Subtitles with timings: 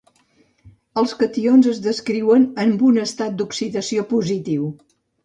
[1.01, 4.67] Els cations es descriuen amb un estat d'oxidació positiu.